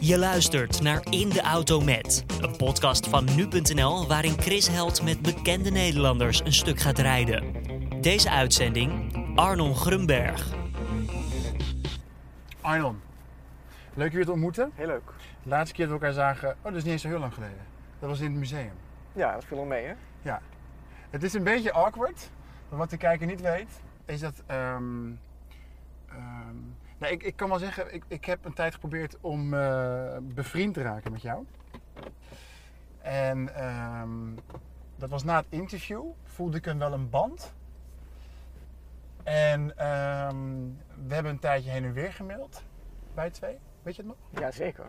Je 0.00 0.18
luistert 0.18 0.82
naar 0.82 1.06
In 1.10 1.28
de 1.28 1.40
Auto 1.40 1.80
Met, 1.80 2.24
een 2.40 2.56
podcast 2.56 3.08
van 3.08 3.24
nu.nl 3.36 4.06
waarin 4.06 4.40
Chris 4.40 4.68
Held 4.68 5.02
met 5.02 5.22
bekende 5.22 5.70
Nederlanders 5.70 6.40
een 6.40 6.52
stuk 6.52 6.80
gaat 6.80 6.98
rijden. 6.98 7.52
Deze 8.00 8.30
uitzending 8.30 9.16
Arnon 9.36 9.74
Grunberg. 9.74 10.54
Arnon, 12.60 13.00
leuk 13.94 14.10
je 14.10 14.16
weer 14.16 14.24
te 14.24 14.32
ontmoeten. 14.32 14.70
Heel 14.74 14.86
leuk. 14.86 15.12
De 15.42 15.48
laatste 15.48 15.74
keer 15.74 15.86
dat 15.86 15.98
we 15.98 16.06
elkaar 16.06 16.24
zagen, 16.24 16.56
oh 16.58 16.64
dat 16.64 16.74
is 16.74 16.82
niet 16.82 16.92
eens 16.92 17.02
zo 17.02 17.08
heel 17.08 17.18
lang 17.18 17.34
geleden. 17.34 17.66
Dat 17.98 18.08
was 18.08 18.18
in 18.20 18.30
het 18.30 18.38
museum. 18.38 18.72
Ja, 19.12 19.32
dat 19.32 19.44
viel 19.44 19.58
al 19.58 19.64
mee, 19.64 19.84
hè? 19.84 19.94
Ja. 20.22 20.40
Het 21.10 21.22
is 21.22 21.34
een 21.34 21.44
beetje 21.44 21.72
awkward, 21.72 22.30
maar 22.68 22.78
wat 22.78 22.90
de 22.90 22.96
kijker 22.96 23.26
niet 23.26 23.40
weet, 23.40 23.70
is 24.04 24.20
dat... 24.20 24.42
ehm, 24.46 25.10
ehm, 26.08 26.56
nou, 26.98 27.12
ik, 27.12 27.22
ik 27.22 27.36
kan 27.36 27.48
wel 27.48 27.58
zeggen, 27.58 27.94
ik, 27.94 28.04
ik 28.08 28.24
heb 28.24 28.44
een 28.44 28.54
tijd 28.54 28.74
geprobeerd 28.74 29.16
om 29.20 29.54
eh, 29.54 30.16
bevriend 30.22 30.74
te 30.74 30.82
raken 30.82 31.12
met 31.12 31.22
jou. 31.22 31.46
En 32.98 33.54
ehm, 33.54 34.34
dat 34.96 35.10
was 35.10 35.24
na 35.24 35.36
het 35.36 35.46
interview, 35.48 36.04
voelde 36.24 36.56
ik 36.56 36.66
een 36.66 36.78
wel 36.78 36.92
een 36.92 37.10
band. 37.10 37.54
En 39.22 39.78
ehm, 39.78 40.36
we 41.06 41.14
hebben 41.14 41.32
een 41.32 41.38
tijdje 41.38 41.70
heen 41.70 41.84
en 41.84 41.92
weer 41.92 42.12
gemaild, 42.12 42.62
bij 43.14 43.30
twee. 43.30 43.58
Weet 43.82 43.96
je 43.96 44.02
het 44.02 44.10
nog? 44.10 44.42
Ja, 44.42 44.50
zeker. 44.50 44.84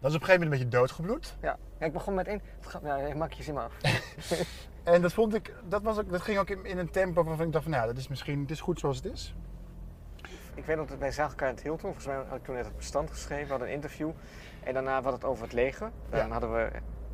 Dat 0.00 0.10
is 0.10 0.16
op 0.16 0.20
een 0.20 0.26
gegeven 0.26 0.48
moment 0.48 0.52
een 0.52 0.68
beetje 0.68 0.78
doodgebloed. 0.78 1.36
Ja. 1.40 1.56
ja 1.78 1.86
ik 1.86 1.92
begon 1.92 2.14
met 2.14 2.26
één... 2.26 2.42
Ja, 2.82 2.96
ik 2.96 3.16
maak 3.16 3.32
je 3.32 3.42
zin 3.42 3.54
maar 3.54 3.64
af. 3.64 3.74
En 4.82 5.02
dat 5.02 5.12
vond 5.12 5.34
ik, 5.34 5.54
dat, 5.68 5.82
was 5.82 5.98
ook, 5.98 6.10
dat 6.10 6.22
ging 6.22 6.38
ook 6.38 6.50
in, 6.50 6.64
in 6.64 6.78
een 6.78 6.90
tempo 6.90 7.24
waarvan 7.24 7.46
ik 7.46 7.52
dacht 7.52 7.64
van, 7.64 7.72
nou, 7.72 7.86
dat 7.86 7.96
is 7.96 8.08
misschien, 8.08 8.40
het 8.40 8.50
is 8.50 8.60
goed 8.60 8.78
zoals 8.78 8.96
het 8.96 9.04
is. 9.04 9.34
Ik 10.54 10.64
weet 10.64 10.76
nog 10.76 10.86
dat 10.88 10.98
wij 10.98 11.10
zagen 11.12 11.30
elkaar 11.30 11.48
in 11.48 11.54
het 11.54 11.62
Hilton. 11.62 11.80
Volgens 11.94 12.06
mij 12.06 12.16
had 12.28 12.38
ik 12.38 12.44
toen 12.44 12.54
net 12.54 12.64
het 12.64 12.76
bestand 12.76 13.10
geschreven. 13.10 13.44
We 13.44 13.50
hadden 13.50 13.68
een 13.68 13.74
interview. 13.74 14.10
En 14.64 14.74
daarna 14.74 14.92
hadden 14.92 15.10
we 15.12 15.16
het 15.18 15.26
over 15.26 15.44
het 15.44 15.52
leger. 15.52 15.90
Dan 16.10 16.18
Ja. 16.20 16.28
hadden 16.28 16.52
we, 16.52 16.68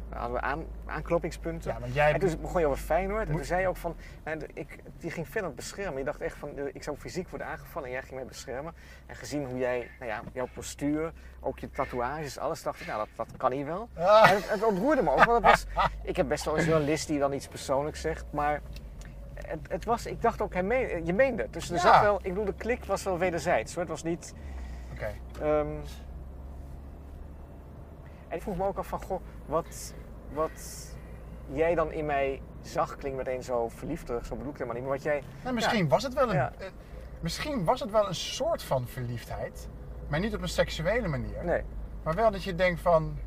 hadden 0.09 0.33
we 0.37 0.41
aan, 0.41 0.65
aanknopingspunten. 0.87 1.73
Ja, 1.73 1.81
want 1.81 1.95
jij, 1.95 2.13
En 2.13 2.21
toen 2.21 2.41
begon 2.41 2.61
je 2.61 2.67
over 2.67 2.79
Feyenoord. 2.79 3.21
En 3.23 3.27
Moet- 3.29 3.37
toen 3.37 3.47
zei 3.47 3.61
je 3.61 3.69
ook 3.69 3.77
van... 3.77 3.97
nou, 4.25 4.41
ik, 4.55 4.79
die 4.99 5.11
ging 5.11 5.29
verder 5.29 5.55
beschermen. 5.55 5.99
Je 5.99 6.05
dacht 6.05 6.21
echt 6.21 6.37
van... 6.37 6.57
eh, 6.57 6.65
Ik 6.73 6.83
zou 6.83 6.97
fysiek 6.97 7.29
worden 7.29 7.47
aangevallen 7.47 7.89
en 7.89 7.95
jij 7.95 8.03
ging 8.03 8.15
mij 8.15 8.25
beschermen. 8.27 8.75
En 9.07 9.17
gezien 9.17 9.45
hoe 9.45 9.59
jij... 9.59 9.91
Nou 9.99 10.11
ja, 10.11 10.23
jouw 10.33 10.49
postuur, 10.55 11.13
ook 11.41 11.59
je 11.59 11.71
tatoeages, 11.71 12.39
alles. 12.39 12.63
dacht 12.63 12.81
ik, 12.81 12.87
nou, 12.87 12.99
dat, 13.17 13.27
dat 13.29 13.37
kan 13.37 13.53
hij 13.53 13.65
wel. 13.65 13.89
Ah, 13.97 14.31
En 14.31 14.37
het, 14.37 14.49
het 14.51 14.65
ontroerde 14.65 15.03
me 15.03 15.11
ook, 15.11 15.25
want 15.25 15.45
het 15.45 15.65
was, 15.75 15.91
ik 16.03 16.17
heb 16.17 16.29
best 16.29 16.45
wel 16.45 16.59
een 16.59 16.65
journalist 16.65 17.07
die 17.09 17.19
dan 17.19 17.33
iets 17.33 17.49
persoonlijks 17.49 18.01
zegt, 18.01 18.25
maar 18.31 18.61
het, 19.47 19.59
het 19.69 19.85
was, 19.85 20.07
ik 20.07 20.23
dacht 20.23 20.41
ook, 20.43 20.53
hij 20.53 20.63
meen- 20.63 21.07
je 21.07 21.13
meende 21.13 21.43
het. 21.43 21.53
Dus 21.53 21.69
er 21.69 21.75
Ja. 21.75 21.81
zat 21.81 22.01
wel, 22.01 22.17
ik 22.17 22.23
bedoel, 22.23 22.45
de 22.45 22.55
klik 22.55 22.85
was 22.85 23.03
wel 23.03 23.19
wederzijds. 23.19 23.73
Hoor. 23.73 23.81
Het 23.83 23.91
was 23.91 24.03
niet... 24.03 24.35
oké. 24.93 25.13
ehm, 25.41 25.67
en 28.29 28.37
ik 28.37 28.43
vroeg 28.43 28.57
me 28.57 28.65
ook 28.67 28.79
af 28.79 28.87
van, 28.87 29.03
goh, 29.03 29.21
wat, 29.47 29.95
wat 30.33 30.87
jij 31.53 31.75
dan 31.75 31.93
in 31.93 32.07
mij 32.07 32.43
zag, 32.63 32.97
klinkt 32.97 33.19
meteen 33.19 33.43
zo 33.43 33.69
verliefderig, 33.69 34.27
zo 34.27 34.35
bedoel 34.37 34.51
ik 34.53 34.59
helemaal 34.59 34.77
niet, 34.81 34.89
maar 34.89 34.95
wat 34.97 35.05
jij... 35.05 35.23
Nou, 35.43 35.55
misschien 35.55 35.89
was 35.89 36.03
het 36.03 36.15
wel 36.15 36.29
een, 36.29 36.35
Ja. 36.35 36.53
eh, 36.59 36.67
misschien 37.21 37.65
was 37.65 37.81
het 37.81 37.91
wel 37.91 38.09
een 38.09 38.15
soort 38.15 38.63
van 38.63 38.87
verliefdheid, 38.89 39.69
maar 40.09 40.21
niet 40.21 40.35
op 40.35 40.43
een 40.43 40.49
seksuele 40.49 41.09
manier. 41.09 41.45
Nee, 41.45 41.63
Maar 42.03 42.15
wel 42.15 42.31
dat 42.31 42.43
je 42.45 42.55
denkt 42.55 42.81
van, 42.81 43.19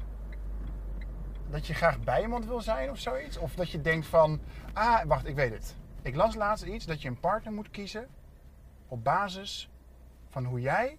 dat 1.50 1.68
je 1.68 1.74
graag 1.74 2.00
bij 2.00 2.22
iemand 2.22 2.46
wil 2.46 2.62
zijn 2.62 2.90
of 2.90 2.98
zoiets. 2.98 3.38
Of 3.38 3.54
dat 3.56 3.70
je 3.72 3.82
denkt 3.82 4.06
van, 4.08 4.40
ah, 4.74 5.02
wacht, 5.06 5.28
ik 5.28 5.36
weet 5.36 5.52
het. 5.54 5.76
Ik 6.02 6.16
las 6.16 6.36
laatst 6.36 6.66
iets 6.66 6.86
dat 6.86 7.02
je 7.02 7.08
een 7.08 7.20
partner 7.20 7.54
moet 7.54 7.70
kiezen 7.70 8.08
op 8.88 9.04
basis 9.04 9.70
van 10.30 10.46
hoe 10.46 10.62
jij 10.62 10.98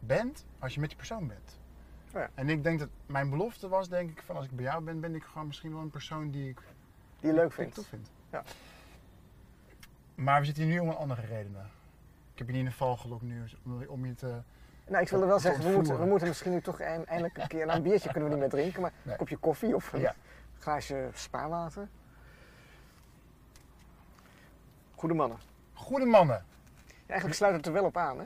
bent 0.00 0.44
als 0.58 0.74
je 0.74 0.80
met 0.80 0.88
die 0.88 0.98
persoon 0.98 1.26
bent. 1.28 1.58
Oh 2.14 2.20
ja. 2.20 2.30
En 2.34 2.48
ik 2.48 2.62
denk 2.62 2.78
dat 2.78 2.88
mijn 3.06 3.30
belofte 3.30 3.68
was, 3.68 3.88
denk 3.88 4.10
ik, 4.10 4.22
van 4.22 4.36
als 4.36 4.44
ik 4.44 4.50
bij 4.56 4.64
jou 4.64 4.82
ben, 4.84 5.00
ben 5.00 5.14
ik 5.14 5.22
gewoon 5.24 5.46
misschien 5.46 5.72
wel 5.72 5.80
een 5.82 5.90
persoon 5.90 6.30
die 6.30 6.48
ik, 6.48 6.60
die 7.20 7.30
je 7.30 7.36
leuk 7.36 7.46
ik 7.46 7.52
vindt. 7.52 7.74
tof 7.74 7.86
vind. 7.86 8.10
Ja. 8.30 8.42
Maar 10.14 10.40
we 10.40 10.46
zitten 10.46 10.64
hier 10.64 10.72
nu 10.72 10.78
om 10.78 10.88
een 10.88 10.96
andere 10.96 11.20
redenen. 11.26 11.70
Ik 12.32 12.38
heb 12.38 12.46
je 12.46 12.52
niet 12.52 12.62
in 12.64 12.68
de 12.68 12.76
val 12.76 12.96
gelokt 12.96 13.22
nu 13.22 13.42
om, 13.64 13.84
om 13.88 14.06
je 14.06 14.14
te... 14.14 14.40
Nou, 14.88 15.02
ik 15.02 15.08
wilde 15.08 15.26
wel 15.26 15.38
zeggen, 15.38 15.64
we 15.64 15.70
moeten, 15.70 15.98
we 15.98 16.06
moeten 16.06 16.28
misschien 16.28 16.52
nu 16.52 16.60
toch 16.60 16.80
eind- 16.80 17.04
eindelijk 17.04 17.36
een 17.38 17.46
keer... 17.48 17.66
Nou, 17.66 17.76
een 17.76 17.82
biertje 17.82 18.10
kunnen 18.12 18.28
we 18.30 18.36
niet 18.36 18.44
meer 18.44 18.60
drinken, 18.60 18.82
maar 18.82 18.92
een 19.04 19.16
kopje 19.16 19.36
koffie 19.36 19.74
of 19.74 19.92
een 19.92 20.00
Ja. 20.00 20.14
glaasje 20.58 21.10
spaarwater. 21.12 21.88
Goede 25.04 25.18
mannen. 25.18 25.38
Goede 25.74 26.04
mannen. 26.04 26.44
Eigenlijk 27.06 27.38
sluit 27.38 27.54
het 27.54 27.66
er 27.66 27.72
wel 27.72 27.84
op 27.84 27.96
aan, 27.96 28.18
hè? 28.18 28.24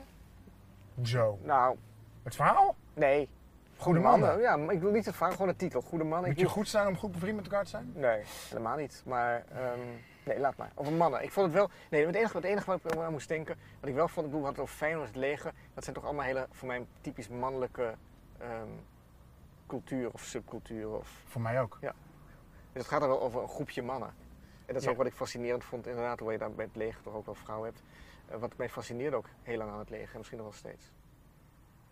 Zo. 1.02 1.38
Nou, 1.42 1.76
Het 2.22 2.34
verhaal? 2.34 2.74
nee. 2.94 3.28
Goede 3.76 4.00
mannen. 4.00 4.40
Ja, 4.40 4.56
maar 4.56 4.74
ik 4.74 4.80
wil 4.80 4.90
niet 4.90 5.06
het 5.06 5.14
vraag, 5.16 5.32
gewoon 5.32 5.48
de 5.48 5.56
titel. 5.56 5.80
Goede 5.80 6.04
mannen. 6.04 6.28
Moet 6.28 6.38
je 6.38 6.44
wil- 6.44 6.52
goed 6.54 6.68
zijn 6.68 6.86
om 6.86 6.96
goed 6.96 7.12
bevriend 7.12 7.36
met 7.36 7.44
elkaar 7.44 7.64
te 7.64 7.70
zijn? 7.70 7.92
Nee, 7.94 8.22
helemaal 8.48 8.76
niet. 8.76 9.02
Maar, 9.06 9.44
ehm, 9.52 9.78
nee, 10.24 10.38
laat 10.40 10.56
maar. 10.56 10.70
Over 10.74 10.92
mannen. 10.92 11.22
Ik 11.22 11.32
vond 11.32 11.46
het 11.46 11.54
wel... 11.54 11.70
Nee, 11.90 12.06
het 12.06 12.14
enige, 12.14 12.36
het 12.36 12.46
enige 12.46 12.66
waar 12.66 12.78
ik 12.82 12.96
aan 12.96 13.12
moest 13.12 13.28
denken, 13.28 13.56
wat 13.80 13.88
ik 13.88 13.94
wel 13.94 14.08
vond, 14.08 14.26
ik 14.26 14.32
bedoel, 14.32 14.40
we 14.40 14.46
hadden 14.46 14.64
het 14.64 14.72
over 14.72 14.74
Feyenoord, 14.86 15.06
het 15.06 15.16
leger. 15.16 15.52
Dat 15.74 15.82
zijn 15.84 15.96
toch 15.96 16.04
allemaal 16.04 16.24
hele, 16.24 16.46
voor 16.50 16.68
mij, 16.68 16.86
typisch 17.00 17.28
mannelijke 17.28 17.94
ehm 18.38 18.68
cultuur 19.66 20.10
of 20.12 20.22
subcultuur 20.22 20.88
of... 20.88 21.08
Voor 21.26 21.40
mij 21.40 21.60
ook. 21.60 21.78
Dus 21.80 21.90
het 22.72 22.86
gaat 22.86 23.02
er 23.02 23.08
wel 23.08 23.20
over 23.22 23.42
een 23.42 23.48
groepje 23.48 23.82
mannen. 23.82 24.14
En 24.68 24.74
dat 24.74 24.82
is 24.82 24.88
ook 24.88 24.96
wat 24.96 25.06
ik 25.06 25.12
fascinerend 25.14 25.64
vond, 25.64 25.86
inderdaad, 25.86 26.20
hoe 26.20 26.32
je 26.32 26.38
daar 26.38 26.52
bij 26.52 26.64
het 26.64 26.76
leger 26.76 27.02
toch 27.02 27.14
ook 27.14 27.24
wel 27.26 27.34
vrouwen 27.34 27.68
hebt. 27.68 27.82
Eh, 28.26 28.38
wat 28.38 28.56
mij 28.56 28.68
fascineerde 28.68 29.16
ook 29.16 29.28
heel 29.42 29.58
lang 29.58 29.70
aan 29.70 29.78
het 29.78 29.90
leger, 29.90 30.10
en 30.12 30.16
misschien 30.16 30.38
nog 30.38 30.46
wel 30.48 30.56
steeds. 30.56 30.90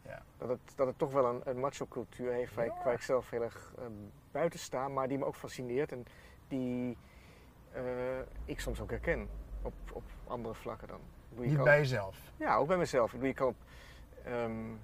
Ja. 0.02 0.22
Dat, 0.36 0.48
het, 0.48 0.58
dat 0.74 0.86
het 0.86 0.98
toch 0.98 1.12
wel 1.12 1.26
een, 1.26 1.40
een 1.44 1.58
macho 1.60 1.86
cultuur 1.86 2.32
heeft 2.32 2.54
waar, 2.54 2.64
ik, 2.66 2.72
Ja. 2.72 2.82
waar 2.84 2.92
ik 2.94 3.00
zelf 3.02 3.30
heel 3.30 3.42
erg 3.42 3.72
eh, 3.78 3.84
buiten 4.30 4.58
sta, 4.58 4.88
maar 4.88 5.08
die 5.08 5.18
me 5.18 5.24
ook 5.24 5.34
fascineert 5.36 5.92
en 5.92 6.04
die 6.48 6.96
eh, 7.72 7.82
ik 8.44 8.60
soms 8.60 8.80
ook 8.80 8.90
herken 8.90 9.28
op, 9.62 9.74
op 9.92 10.02
andere 10.26 10.54
vlakken 10.54 10.88
dan. 10.88 11.00
Je 11.34 11.40
Niet 11.40 11.62
bij 11.62 11.78
jezelf. 11.78 12.18
ja, 12.36 12.56
ook 12.56 12.66
bij 12.66 12.76
mezelf. 12.76 13.06
Ik 13.06 13.12
bedoel, 13.12 13.28
je 13.28 13.34
kan 13.34 13.46
op. 13.48 13.56
ehm, 14.24 14.74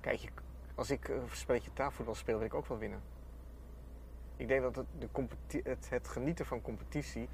kijk, 0.00 0.30
als 0.74 0.90
ik 0.90 1.08
een 1.08 1.28
spelletje 1.32 1.72
tafelvoetbal 1.72 2.14
speel, 2.14 2.36
wil 2.36 2.46
ik 2.46 2.54
ook 2.54 2.66
wel 2.66 2.78
winnen. 2.78 3.00
Ik 4.40 4.48
denk 4.48 4.62
dat 4.62 4.76
het, 4.76 4.86
de 4.98 5.60
het, 5.62 5.86
het 5.90 6.08
genieten 6.08 6.46
van 6.46 6.62
competitie 6.62 7.28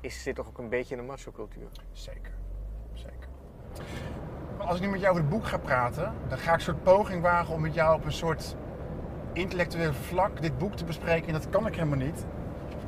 is, 0.00 0.22
zit 0.22 0.34
toch 0.34 0.46
ook 0.48 0.58
een 0.58 0.68
beetje 0.68 0.94
in 0.94 1.00
de 1.00 1.06
macho-cultuur. 1.06 1.68
Zeker. 1.92 2.32
Zeker. 2.92 3.28
Maar 4.58 4.66
Als 4.66 4.76
ik 4.76 4.82
nu 4.82 4.88
met 4.88 5.00
jou 5.00 5.12
over 5.12 5.24
het 5.24 5.32
boek 5.32 5.46
ga 5.46 5.58
praten, 5.58 6.14
dan 6.28 6.38
ga 6.38 6.50
ik 6.50 6.56
een 6.56 6.62
soort 6.62 6.82
poging 6.82 7.22
wagen 7.22 7.54
om 7.54 7.60
met 7.60 7.74
jou 7.74 7.94
op 7.94 8.04
een 8.04 8.12
soort 8.12 8.56
intellectueel 9.32 9.92
vlak 9.92 10.42
dit 10.42 10.58
boek 10.58 10.74
te 10.74 10.84
bespreken. 10.84 11.26
En 11.26 11.32
dat 11.32 11.50
kan 11.50 11.66
ik 11.66 11.74
helemaal 11.74 11.98
niet. 11.98 12.24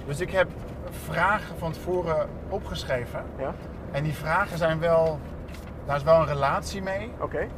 Dus 0.06 0.20
ik 0.20 0.30
heb 0.30 0.50
vragen 0.90 1.58
van 1.58 1.72
tevoren 1.72 2.28
opgeschreven. 2.48 3.24
Ja? 3.38 3.54
En 3.90 4.02
die 4.04 4.14
vragen 4.14 4.58
zijn 4.58 4.78
wel, 4.78 5.18
daar 5.86 5.96
is 5.96 6.02
wel 6.02 6.20
een 6.20 6.26
relatie 6.26 6.82
mee. 6.82 7.10
Oké. 7.20 7.48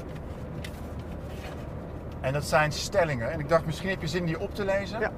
En 2.20 2.32
dat 2.32 2.44
zijn 2.44 2.72
stellingen. 2.72 3.30
En 3.30 3.40
ik 3.40 3.48
dacht, 3.48 3.66
misschien 3.66 3.88
heb 3.88 4.00
je 4.00 4.06
zin 4.06 4.24
die 4.24 4.40
op 4.40 4.54
te 4.54 4.64
lezen. 4.64 5.00
Ja. 5.00 5.12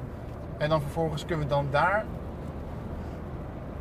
En 0.59 0.69
dan 0.69 0.81
vervolgens 0.81 1.25
kunnen 1.27 1.45
we 1.47 1.51
dan 1.55 1.67
daar 1.71 2.05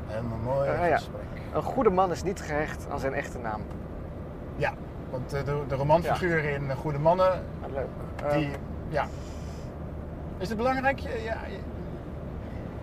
een 0.09 0.25
mooi 0.43 0.69
ja. 0.71 0.95
gesprek. 0.95 1.21
Een 1.53 1.61
goede 1.61 1.89
man 1.89 2.11
is 2.11 2.23
niet 2.23 2.41
gehecht 2.41 2.87
aan 2.91 2.99
zijn 2.99 3.13
echte 3.13 3.39
naam. 3.39 3.61
Ja, 4.55 4.73
want 5.09 5.33
eh, 5.33 5.45
de, 5.45 5.61
de 5.67 5.75
romanfiguren 5.75 6.53
in 6.53 6.69
eh, 6.69 6.77
Goede 6.77 6.99
Mannen, 6.99 7.31
Ah, 7.61 7.71
leuk. 7.73 7.87
die, 8.31 8.45
Ehm, 8.45 8.51
ja. 8.89 9.05
Is 10.37 10.47
het 10.49 10.57
belangrijk? 10.57 10.99
Ja, 10.99 11.35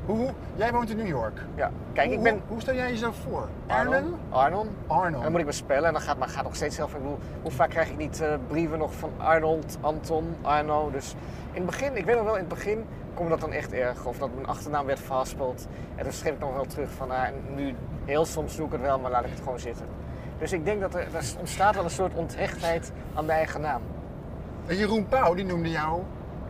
hoe, 0.06 0.30
jij 0.54 0.72
woont 0.72 0.90
in 0.90 0.96
New 0.96 1.06
York. 1.06 1.40
ja. 1.54 1.70
Kijk, 1.92 2.06
hoe, 2.06 2.16
ik 2.16 2.22
ben. 2.22 2.32
Hoe, 2.32 2.42
hoe 2.48 2.60
stel 2.60 2.74
jij 2.74 2.90
jezelf 2.90 3.16
voor? 3.16 3.48
Arnon. 3.66 4.14
Arnon? 4.30 4.68
Arnon. 4.86 5.14
En 5.14 5.22
dan 5.22 5.30
moet 5.30 5.40
ik 5.40 5.46
me 5.46 5.52
spellen 5.52 5.86
en 5.86 5.92
dan 5.92 6.02
gaat, 6.02 6.18
maar 6.18 6.28
gaat 6.28 6.44
nog 6.44 6.56
steeds 6.56 6.76
zelf. 6.76 6.94
Ik 6.94 7.02
bedoel, 7.02 7.18
hoe 7.42 7.50
vaak 7.50 7.70
krijg 7.70 7.90
ik 7.90 7.96
niet 7.96 8.20
eh, 8.20 8.34
brieven 8.48 8.78
nog 8.78 8.94
van 8.94 9.10
Arnold, 9.16 9.78
Anton, 9.80 10.36
Arno. 10.42 10.90
Dus 10.90 11.14
in 11.52 11.60
het 11.62 11.66
begin, 11.66 11.96
ik 11.96 12.04
weet 12.04 12.16
nog 12.16 12.24
wel, 12.24 12.34
in 12.34 12.40
het 12.40 12.48
begin 12.48 12.84
kon 13.14 13.24
me 13.24 13.30
dat 13.30 13.40
dan 13.40 13.52
echt 13.52 13.72
erg. 13.72 14.04
Of 14.04 14.18
dat 14.18 14.34
mijn 14.34 14.46
achternaam 14.46 14.86
werd 14.86 15.00
verhaspeld. 15.00 15.66
En 15.94 16.02
toen 16.02 16.12
schreef 16.12 16.32
ik 16.32 16.38
nog 16.38 16.54
wel 16.54 16.66
terug 16.66 16.90
van, 16.90 17.10
ah, 17.10 17.28
nu 17.54 17.74
heel 18.04 18.24
soms 18.24 18.56
doe 18.56 18.66
ik 18.66 18.72
het 18.72 18.80
wel, 18.80 18.98
maar 18.98 19.10
laat 19.10 19.24
ik 19.24 19.30
het 19.30 19.40
gewoon 19.40 19.58
zitten. 19.58 19.86
Dus 20.38 20.52
ik 20.52 20.64
denk 20.64 20.80
dat 20.80 20.94
er, 20.94 21.00
er 21.00 21.24
ontstaat 21.38 21.74
wel 21.74 21.84
een 21.84 21.90
soort 21.90 22.14
onthechtheid 22.14 22.92
aan 23.14 23.26
de 23.26 23.32
eigen 23.32 23.60
naam. 23.60 23.80
En 24.66 24.76
Jeroen 24.76 25.06
Pauw, 25.08 25.34
die 25.34 25.44
noemde 25.44 25.70
jou 25.70 26.02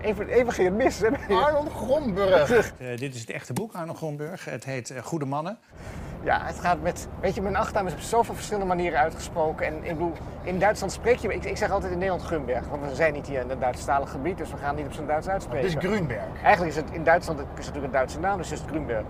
Even, 0.05 0.29
even 0.29 0.53
ging 0.53 0.69
het 0.69 0.77
mis. 0.77 0.99
Hè? 1.01 1.35
Arnon 1.35 1.71
Gromburg. 1.71 2.51
Eh, 2.79 2.97
dit 2.99 3.15
is 3.15 3.21
het 3.21 3.31
echte 3.31 3.53
boek, 3.53 3.75
Arno 3.75 3.95
Gromburg. 3.95 4.45
Het 4.45 4.65
heet 4.65 4.91
eh, 4.91 5.03
Goede 5.03 5.25
Mannen. 5.25 5.59
Ja, 6.23 6.41
het 6.45 6.61
gaat 6.61 6.83
met. 6.83 7.09
Weet 7.21 7.35
je, 7.35 7.43
mijn 7.43 7.57
achternaam 7.57 7.87
is 7.87 7.93
op 7.93 8.01
zoveel 8.01 8.35
verschillende 8.35 8.67
manieren 8.69 8.99
uitgesproken. 8.99 9.67
En 9.67 9.75
ik 9.85 9.93
bedoel, 9.93 10.13
in 10.43 10.59
Duitsland 10.59 10.93
spreek 10.93 11.17
je. 11.19 11.35
Ik, 11.35 11.45
ik 11.45 11.57
zeg 11.57 11.71
altijd 11.71 11.93
in 11.93 11.99
Nederland 11.99 12.27
Grunberg, 12.27 12.67
want 12.69 12.89
we 12.89 12.95
zijn 12.95 13.13
niet 13.13 13.27
hier 13.27 13.41
in 13.41 13.51
een 13.51 13.59
Duitsstalig 13.59 14.11
gebied, 14.11 14.39
dus 14.39 14.51
we 14.51 14.57
gaan 14.57 14.75
niet 14.75 14.87
op 14.87 14.93
zijn 14.93 15.07
Duits 15.07 15.25
Het 15.27 15.35
uitspreken. 15.35 15.67
is 15.69 15.75
Grunberg. 15.79 16.43
Eigenlijk 16.43 16.77
is 16.77 16.77
het 16.83 16.91
in 16.91 17.05
Duitsland 17.05 17.39
het 17.39 17.49
is 17.49 17.57
natuurlijk 17.67 17.85
een 17.85 17.99
Duitse 17.99 18.21
naam, 18.21 18.37
dus 18.39 18.53
is 18.53 18.59
het 18.61 18.69
Grunberg. 18.69 19.05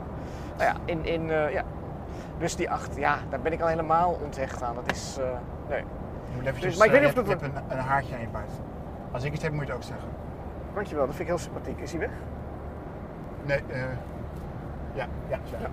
Nou 0.58 0.70
ja, 0.70 0.76
in, 0.85 1.05
in, 1.05 1.31
eh, 1.31 1.52
ja. 1.52 1.62
Dus 2.38 2.56
die 2.56 2.70
acht, 2.70 2.96
ja, 2.96 3.19
daar 3.31 3.41
ben 3.41 3.52
ik 3.52 3.61
al 3.61 3.69
helemaal 3.69 4.19
onthecht 4.23 4.62
aan. 4.62 4.75
Dat 4.75 4.91
is. 4.93 5.17
eh, 5.20 5.25
nee. 5.69 5.79
Je 5.79 5.85
moet 6.35 6.43
eventjes, 6.43 6.62
Dus- 6.70 6.76
maar 6.76 6.87
ik 6.87 6.93
weet 6.93 7.00
niet 7.00 7.11
of 7.11 7.17
je 7.17 7.23
dat 7.23 7.41
hebt- 7.41 7.52
je 7.55 7.58
hebt 7.61 7.70
een, 7.73 7.79
een 7.79 7.85
haartje 7.85 8.14
aan 8.14 8.20
je 8.20 8.29
baard. 8.29 8.50
Als 9.12 9.25
ik 9.25 9.32
iets 9.32 9.43
heb, 9.43 9.52
moet 9.52 9.61
je 9.67 9.73
het 9.73 9.76
ook 9.76 9.87
zeggen. 9.87 10.08
Dankjewel, 10.75 11.06
dat 11.06 11.15
vind 11.15 11.29
ik 11.29 11.35
heel 11.35 11.44
sympathiek. 11.44 11.79
Is 11.81 11.91
hij 11.91 12.00
weg? 12.00 12.11
Nee, 13.44 13.62
eh 13.69 13.82
ja, 14.94 15.06
ja, 15.29 15.38
zo. 15.50 15.56
Ja. 15.61 15.69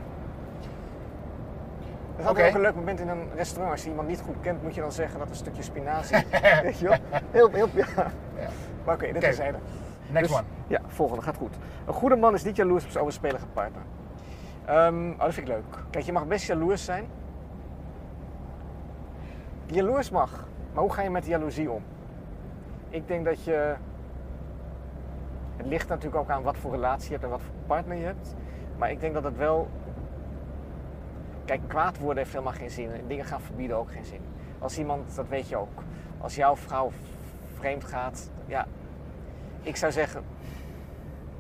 Dat 2.15 2.38
is 2.38 2.45
ook 2.48 2.56
een 2.56 2.62
leuk 2.62 2.75
moment 2.75 3.00
in 3.00 3.07
een 3.09 3.30
restaurant. 3.36 3.71
Als 3.71 3.83
je 3.83 3.89
iemand 3.89 4.07
niet 4.07 4.21
goed 4.21 4.36
kent, 4.42 4.63
moet 4.63 4.75
je 4.75 4.81
dan 4.81 4.92
zeggen 4.92 5.19
dat 5.19 5.30
een 5.30 5.36
stukje 5.36 5.62
spinazie. 5.62 6.18
Weet 6.63 6.80
je 6.80 6.88
wel? 6.88 6.98
Heel, 7.31 7.50
heel, 7.50 7.68
ja. 7.74 7.86
Ja. 7.95 8.48
Maar 8.86 8.95
oké, 8.95 9.06
dit 9.06 9.15
Oké. 9.15 9.27
is. 9.27 9.38
Next 9.38 10.30
Dus- 10.30 10.31
one. 10.38 10.48
Ja, 10.68 10.81
volgende 10.88 11.21
gaat 11.24 11.36
goed. 11.36 11.56
Een 11.86 11.94
goede 11.94 12.15
man 12.15 12.33
is 12.33 12.44
niet 12.44 12.56
jaloers 12.56 12.83
op 12.83 12.89
zijn 12.89 13.04
overspelige 13.04 13.45
partner. 13.47 13.81
Ehm, 14.65 15.12
oh, 15.12 15.19
dat 15.19 15.33
vind 15.33 15.47
ik 15.47 15.54
leuk. 15.54 15.63
Kijk, 15.89 16.06
je 16.06 16.12
mag 16.12 16.27
best 16.27 16.45
jaloers 16.45 16.86
zijn. 16.86 17.06
Jaloers 19.65 20.09
mag, 20.09 20.47
maar 20.74 20.83
hoe 20.83 20.94
ga 20.94 21.01
je 21.01 21.09
met 21.09 21.25
jaloezie 21.25 21.71
om? 21.71 21.83
Ik 22.89 23.07
denk 23.07 23.25
dat 23.25 23.44
je. 23.44 23.75
Het 25.61 25.69
ligt 25.69 25.87
natuurlijk 25.87 26.15
ook 26.15 26.29
aan 26.29 26.43
wat 26.43 26.57
voor 26.57 26.71
relatie 26.71 27.05
je 27.05 27.11
hebt 27.11 27.23
en 27.23 27.29
wat 27.29 27.41
voor 27.41 27.53
partner 27.67 27.97
je 27.97 28.03
hebt. 28.03 28.35
Maar 28.77 28.91
ik 28.91 28.99
denk 28.99 29.13
dat 29.13 29.23
het 29.23 29.37
wel. 29.37 29.69
Kijk, 31.45 31.61
kwaad 31.67 31.97
worden 31.97 32.17
heeft 32.17 32.31
helemaal 32.31 32.53
geen 32.53 32.69
zin. 32.69 32.91
En 32.91 33.07
dingen 33.07 33.25
gaan 33.25 33.41
verbieden 33.41 33.77
ook 33.77 33.91
geen 33.91 34.05
zin. 34.05 34.19
Als 34.59 34.77
iemand, 34.77 35.15
dat 35.15 35.27
weet 35.27 35.47
je 35.49 35.57
ook. 35.57 35.83
Als 36.21 36.35
jouw 36.35 36.55
vrouw 36.55 36.91
vreemd 37.57 37.83
gaat, 37.83 38.29
ja. 38.45 38.65
Ik 39.61 39.75
zou 39.75 39.91
zeggen, 39.91 40.23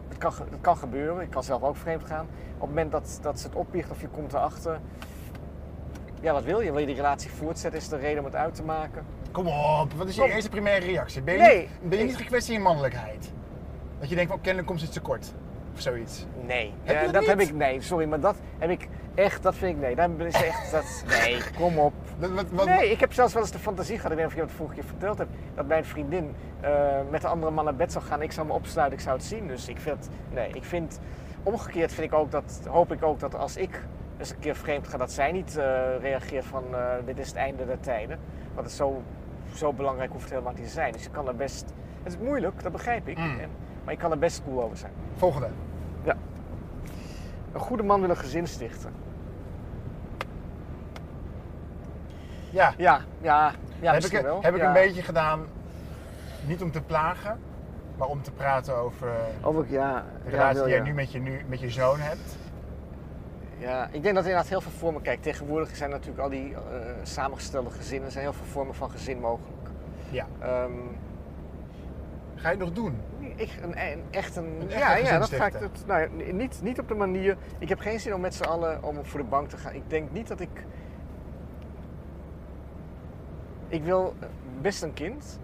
het 0.07 0.17
kan, 0.17 0.31
het 0.49 0.61
kan 0.61 0.77
gebeuren. 0.77 1.21
Ik 1.23 1.29
kan 1.29 1.43
zelf 1.43 1.61
ook 1.63 1.75
vreemd 1.75 2.03
gaan. 2.03 2.27
Op 2.53 2.59
het 2.59 2.69
moment 2.69 2.91
dat, 2.91 3.19
dat 3.21 3.39
ze 3.39 3.47
het 3.47 3.55
opbiecht 3.55 3.91
of 3.91 4.01
je 4.01 4.07
komt 4.07 4.33
erachter. 4.33 4.79
Ja, 6.21 6.33
wat 6.33 6.43
wil 6.43 6.59
je? 6.59 6.71
Wil 6.71 6.79
je 6.79 6.85
die 6.85 6.95
relatie 6.95 7.29
voortzetten? 7.31 7.79
Is 7.79 7.87
er 7.87 7.93
een 7.93 7.99
reden 7.99 8.19
om 8.19 8.25
het 8.25 8.35
uit 8.35 8.55
te 8.55 8.63
maken? 8.63 9.05
Kom 9.31 9.47
op, 9.47 9.93
wat 9.93 10.07
is 10.07 10.15
je 10.15 10.21
Kom. 10.21 10.29
eerste 10.29 10.49
primaire 10.49 10.85
reactie? 10.85 11.21
Ben 11.21 11.33
je, 11.33 11.39
Nee. 11.41 11.57
niet, 11.59 11.89
ben 11.89 11.97
je 11.97 12.03
niet 12.05 12.17
gekwetst 12.17 12.47
in 12.49 12.53
je 12.55 12.59
mannelijkheid? 12.59 13.31
Dat 14.01 14.09
je 14.09 14.15
denkt 14.15 14.31
van 14.31 14.41
kennelijk 14.41 14.67
komt 14.67 14.81
iets 14.81 14.91
tekort. 14.93 15.33
Of 15.73 15.81
zoiets. 15.81 16.25
Nee. 16.47 16.73
Heb 16.83 17.13
dat 17.13 17.25
heb 17.25 17.39
ik. 17.39 17.53
Nee, 17.53 17.81
sorry, 17.81 18.07
maar 18.07 18.19
dat 18.19 18.35
heb 18.57 18.69
ik 18.69 18.87
echt. 19.15 19.43
Dat 19.43 19.55
vind 19.55 19.75
ik. 19.75 19.81
Nee, 19.81 19.95
daar 19.95 20.09
is 20.19 20.33
echt. 20.33 20.71
Dat, 20.71 21.03
nee, 21.19 21.37
kom 21.57 21.77
op. 21.79 21.93
Wat, 22.19 22.31
wat, 22.31 22.45
wat- 22.51 22.65
Nee, 22.65 22.91
ik 22.91 22.99
heb 22.99 23.13
zelfs 23.13 23.33
wel 23.33 23.41
eens 23.41 23.51
de 23.51 23.59
fantasie 23.59 23.95
gehad. 23.95 24.11
Ik 24.11 24.17
weet 24.17 24.25
niet 24.27 24.35
of 24.35 24.41
je 24.41 24.47
dat 24.47 24.55
vorige 24.57 24.75
keer 24.75 24.83
verteld 24.83 25.17
hebt. 25.17 25.29
Dat 25.55 25.67
mijn 25.67 25.85
vriendin 25.85 26.35
eh, 26.61 26.99
met 27.09 27.23
een 27.23 27.29
andere 27.29 27.51
man 27.51 27.63
naar 27.63 27.75
bed 27.75 27.91
zou 27.91 28.03
gaan. 28.05 28.21
Ik 28.21 28.31
zou 28.31 28.47
me 28.47 28.53
opsluiten, 28.53 28.97
ik 28.97 29.03
zou 29.03 29.15
het 29.17 29.25
zien. 29.25 29.47
Dus 29.47 29.67
ik 29.67 29.79
vind. 29.79 30.09
Nee, 30.33 30.49
ik 30.53 30.63
vind. 30.63 30.99
Omgekeerd 31.43 31.93
vind 31.93 32.11
ik 32.11 32.17
ook 32.17 32.31
dat. 32.31 32.61
Hoop 32.69 32.91
ik 32.91 33.03
ook 33.03 33.19
dat 33.19 33.35
als 33.35 33.57
ik 33.57 33.81
eens 34.17 34.29
een 34.29 34.39
keer 34.39 34.55
vreemd 34.55 34.87
ga. 34.87 34.97
dat 34.97 35.11
zij 35.11 35.31
niet 35.31 35.57
eh, 35.57 35.79
reageert 36.01 36.45
van. 36.45 36.63
eh, 36.75 36.81
dit 37.05 37.17
is 37.19 37.27
het 37.27 37.35
einde 37.35 37.65
der 37.65 37.79
tijden. 37.79 38.19
Want 38.53 38.57
het 38.59 38.69
is 38.71 38.75
zo, 38.75 39.01
zo 39.53 39.73
belangrijk 39.73 40.11
hoeft 40.11 40.23
het 40.23 40.33
helemaal 40.33 40.53
niet 40.53 40.63
te 40.63 40.69
zijn. 40.69 40.91
Dus 40.91 41.03
je 41.03 41.09
kan 41.09 41.27
er 41.27 41.35
best. 41.35 41.65
Het 42.03 42.13
is 42.13 42.19
moeilijk, 42.19 42.63
dat 42.63 42.71
begrijp 42.71 43.07
ik. 43.07 43.17
Mm. 43.17 43.39
En, 43.39 43.49
maar 43.83 43.93
je 43.93 43.99
kan 43.99 44.11
er 44.11 44.19
best 44.19 44.41
cool 44.43 44.63
over 44.63 44.77
zijn. 44.77 44.91
Volgende. 45.15 45.47
Ja. 46.03 46.15
Een 47.53 47.59
goede 47.59 47.83
man 47.83 48.01
wil 48.01 48.09
een 48.09 48.17
gezin 48.17 48.47
stichten. 48.47 48.91
Ja, 52.49 52.73
Ja, 52.77 53.01
ja, 53.21 53.51
ja 53.79 53.93
heb, 53.93 54.03
ik, 54.03 54.21
wel. 54.21 54.41
heb 54.41 54.55
ik 54.55 54.61
Ja. 54.61 54.67
een 54.67 54.73
beetje 54.73 55.01
gedaan, 55.01 55.45
niet 56.47 56.61
om 56.61 56.71
te 56.71 56.81
plagen, 56.81 57.39
maar 57.97 58.07
om 58.07 58.21
te 58.21 58.31
praten 58.31 58.75
over 58.75 59.09
Over, 59.41 59.65
ja, 59.69 60.05
de 60.23 60.29
relatie 60.29 60.63
die 60.63 60.69
jij 60.71 60.79
nu 60.79 60.93
met 60.93 61.11
je, 61.11 61.19
nu 61.19 61.41
met 61.47 61.59
je 61.59 61.69
zoon 61.69 61.99
hebt. 61.99 62.37
Ja, 63.57 63.83
ik 63.91 64.03
denk 64.03 64.03
dat 64.03 64.23
er 64.23 64.29
inderdaad 64.29 64.47
heel 64.47 64.61
veel 64.61 64.71
vormen... 64.71 65.01
Kijk, 65.01 65.21
tegenwoordig 65.21 65.75
zijn 65.75 65.89
natuurlijk 65.89 66.19
al 66.19 66.29
die 66.29 66.53
eh, 66.53 66.59
samengestelde 67.03 67.69
gezinnen... 67.69 68.05
er 68.05 68.11
zijn 68.11 68.23
heel 68.23 68.33
veel 68.33 68.45
vormen 68.45 68.75
van 68.75 68.91
gezin 68.91 69.19
mogelijk. 69.19 69.69
Ja. 70.09 70.25
Ehm, 70.39 70.71
Ga 72.41 72.49
je 72.49 72.55
het 72.55 72.65
nog 72.65 72.71
doen? 72.71 72.95
ik, 73.35 73.57
een, 73.61 73.91
een, 73.91 74.03
echt 74.11 74.35
een... 74.35 74.63
Ja, 74.67 74.95
ja, 74.95 75.19
dat 75.19 75.29
ga 75.29 75.45
ik... 75.45 75.59
Dat, 75.59 75.83
nou, 75.85 76.01
ja, 76.01 76.33
niet, 76.33 76.59
niet 76.63 76.79
op 76.79 76.87
de 76.87 76.93
manier... 76.93 77.37
Ik 77.59 77.69
heb 77.69 77.79
geen 77.79 77.99
zin 77.99 78.13
om 78.13 78.21
met 78.21 78.35
z'n 78.35 78.43
allen 78.43 78.83
om 78.83 79.05
voor 79.05 79.19
de 79.19 79.25
bank 79.25 79.49
te 79.49 79.57
gaan. 79.57 79.73
Ik 79.73 79.89
denk 79.89 80.11
niet 80.11 80.27
dat 80.27 80.39
ik... 80.39 80.65
Ik 83.67 83.83
wil 83.83 84.13
eh, 84.19 84.27
best 84.61 84.83
een 84.83 84.93
kind. 84.93 85.39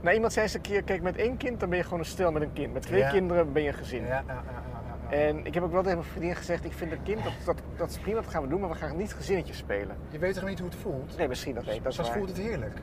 Nou, 0.00 0.14
iemand 0.14 0.32
zei 0.32 0.44
eens 0.44 0.54
een 0.54 0.60
keer... 0.60 0.82
Kijk, 0.82 1.02
met 1.02 1.16
één 1.16 1.36
kind 1.36 1.60
dan 1.60 1.68
ben 1.68 1.78
je 1.78 1.84
gewoon 1.84 1.98
een 1.98 2.04
stel 2.04 2.32
met 2.32 2.42
een 2.42 2.52
kind. 2.52 2.72
Met 2.72 2.82
twee 2.82 3.00
Ja. 3.00 3.10
kinderen 3.10 3.52
ben 3.52 3.62
je 3.62 3.68
een 3.68 3.74
gezin. 3.74 4.02
Ja, 4.02 4.08
ja, 4.08 4.22
ja, 4.26 4.34
ja, 4.34 4.62
ja. 5.10 5.16
En 5.16 5.46
ik 5.46 5.54
heb 5.54 5.62
ook 5.62 5.72
wel 5.72 5.82
tegen 5.82 5.98
mijn 5.98 6.10
vriendin 6.10 6.36
gezegd, 6.36 6.64
ik 6.64 6.72
vind 6.72 6.92
een 6.92 7.02
kind, 7.02 7.24
dat, 7.24 7.32
dat, 7.44 7.62
dat 7.76 7.90
is 7.90 7.98
prima, 7.98 8.20
dat 8.20 8.30
gaan 8.30 8.42
we 8.42 8.48
doen, 8.48 8.60
maar 8.60 8.68
we 8.68 8.74
gaan 8.74 8.96
niet 8.96 9.14
gezinnetje 9.14 9.54
spelen. 9.54 9.96
Je 10.08 10.18
weet 10.18 10.34
toch 10.34 10.48
niet 10.48 10.58
hoe 10.58 10.68
het 10.68 10.78
voelt? 10.78 11.16
Nee, 11.18 11.28
misschien 11.28 11.54
dat 11.54 11.64
weet 11.64 11.76
ik, 11.76 11.82
dat 11.82 12.10
voelt 12.10 12.28
het 12.28 12.38
heerlijk. 12.38 12.74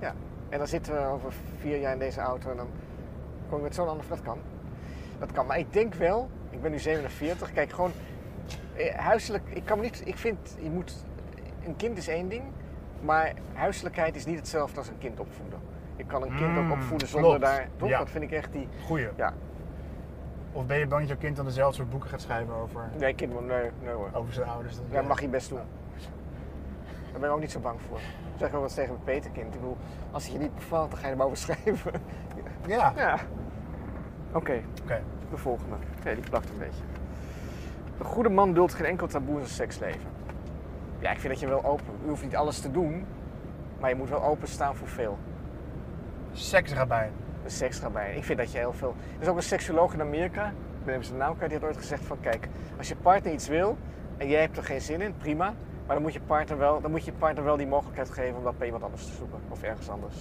Ja. 0.00 0.14
En 0.50 0.58
dan 0.58 0.66
zitten 0.66 0.92
we 0.94 0.98
over 1.08 1.32
vier 1.58 1.78
jaar 1.80 1.92
in 1.92 1.98
deze 1.98 2.20
auto 2.20 2.50
en 2.50 2.56
dan 2.56 2.68
kom 3.48 3.56
ik 3.58 3.64
met 3.64 3.74
zo'n 3.74 3.88
ander, 3.88 4.04
dat 4.08 4.22
kan. 4.22 4.38
Dat 5.18 5.32
kan, 5.32 5.46
maar 5.46 5.58
ik 5.58 5.72
denk 5.72 5.94
wel, 5.94 6.28
ik 6.50 6.62
ben 6.62 6.70
nu 6.70 6.78
47, 6.78 7.52
kijk 7.52 7.72
gewoon, 7.72 7.90
eh, 8.76 8.94
huiselijk, 8.94 9.42
ik 9.48 9.64
kan 9.64 9.76
me 9.78 9.82
niet, 9.84 10.02
ik 10.04 10.16
vind, 10.16 10.56
je 10.60 10.70
moet, 10.70 11.04
een 11.64 11.76
kind 11.76 11.98
is 11.98 12.08
één 12.08 12.28
ding, 12.28 12.42
maar 13.00 13.32
huiselijkheid 13.52 14.16
is 14.16 14.26
niet 14.26 14.38
hetzelfde 14.38 14.78
als 14.78 14.88
een 14.88 14.98
kind 14.98 15.20
opvoeden. 15.20 15.58
Je 15.96 16.04
kan 16.04 16.22
een 16.22 16.36
kind 16.36 16.50
Mm, 16.50 16.58
ook 16.72 16.72
opvoeden 16.78 17.08
zonder 17.08 17.30
klopt. 17.30 17.44
daar, 17.44 17.68
toch? 17.76 17.88
Ja. 17.88 17.98
Dat 17.98 18.10
vind 18.10 18.24
ik 18.24 18.30
echt 18.32 18.52
die, 18.52 18.68
Goeie. 18.86 19.08
ja. 19.16 19.32
Of 20.52 20.66
ben 20.66 20.78
je 20.78 20.86
bang 20.86 21.00
dat 21.00 21.08
jouw 21.10 21.18
kind 21.18 21.36
dan 21.36 21.44
dezelfde 21.44 21.76
soort 21.76 21.90
boeken 21.90 22.08
gaat 22.10 22.20
schrijven 22.20 22.54
over, 22.54 22.88
Nee, 22.98 23.14
kind, 23.14 23.46
nee, 23.46 23.70
nee 23.82 23.92
hoor. 23.94 24.08
over 24.12 24.32
zijn 24.32 24.48
ouders? 24.48 24.76
Dan- 24.76 24.84
Ja, 24.88 24.94
dat 24.96 25.06
mag 25.08 25.20
je 25.20 25.28
best 25.28 25.48
doen. 25.48 25.58
Daar 27.12 27.20
ben 27.20 27.28
ik 27.28 27.34
ook 27.34 27.40
niet 27.40 27.50
zo 27.50 27.60
bang 27.60 27.80
voor. 27.88 27.98
Zeg 28.40 28.50
wel 28.50 28.62
eens 28.62 28.74
tegen 28.74 28.92
mijn 28.92 29.04
Peterkind. 29.04 29.54
Ik 29.54 29.60
bedoel, 29.60 29.76
als 30.10 30.22
het 30.24 30.32
je 30.32 30.38
niet 30.38 30.54
bevalt, 30.54 30.90
dan 30.90 31.00
ga 31.00 31.08
je 31.08 31.14
erover 31.14 31.36
schrijven. 31.36 31.92
Ja. 32.66 32.92
ja. 32.96 33.18
Oké, 34.32 34.60
Oké. 34.82 35.02
de 35.30 35.36
volgende. 35.36 35.76
Nee, 36.04 36.14
die 36.14 36.24
plakt 36.30 36.50
een 36.50 36.58
beetje. 36.58 36.82
Een 37.98 38.04
goede 38.04 38.28
man 38.28 38.54
duldt 38.54 38.74
geen 38.74 38.86
enkel 38.86 39.06
taboe 39.06 39.40
in 39.40 39.46
zijn 39.46 39.54
seksleven. 39.54 40.10
Ja, 40.98 41.10
ik 41.10 41.18
vind 41.18 41.32
dat 41.32 41.40
je 41.40 41.48
wel 41.48 41.64
open... 41.64 41.84
Je 42.02 42.08
hoeft 42.08 42.22
niet 42.22 42.36
alles 42.36 42.60
te 42.60 42.70
doen, 42.70 43.04
maar 43.80 43.90
je 43.90 43.96
moet 43.96 44.08
wel 44.08 44.22
openstaan 44.22 44.76
voor 44.76 44.88
veel. 44.88 45.18
Seksrabijn. 46.32 47.12
Een 47.44 47.50
seksrabijn. 47.50 48.16
Ik 48.16 48.24
vind 48.24 48.38
dat 48.38 48.52
je 48.52 48.58
heel 48.58 48.72
veel... 48.72 48.94
Er 49.16 49.22
is 49.22 49.28
ook 49.28 49.36
een 49.36 49.42
seksuoloog 49.42 49.92
in 49.92 50.00
Amerika, 50.00 50.46
ik 50.46 50.84
ben 50.84 50.94
even 50.94 51.06
zijn 51.06 51.18
naam 51.18 51.36
kwijt, 51.36 51.50
die 51.50 51.58
had 51.60 51.68
ooit 51.68 51.78
gezegd 51.78 52.04
van... 52.04 52.20
Kijk, 52.20 52.48
als 52.78 52.88
je 52.88 52.96
partner 52.96 53.32
iets 53.32 53.48
wil 53.48 53.76
en 54.16 54.28
jij 54.28 54.40
hebt 54.40 54.56
er 54.56 54.64
geen 54.64 54.80
zin 54.80 55.00
in, 55.00 55.16
prima. 55.16 55.54
Maar 55.90 55.98
dan 55.98 56.08
moet 56.08 56.18
je 56.18 56.26
partner 56.26 56.58
wel, 56.58 56.80
dan 56.80 56.90
moet 56.90 57.04
je 57.04 57.12
partner 57.12 57.44
wel 57.44 57.56
die 57.56 57.66
mogelijkheid 57.66 58.10
geven 58.10 58.36
om 58.36 58.44
dat 58.44 58.58
bij 58.58 58.66
iemand 58.66 58.84
anders 58.84 59.06
te 59.06 59.12
zoeken. 59.12 59.38
Of 59.48 59.62
ergens 59.62 59.88
anders. 59.88 60.14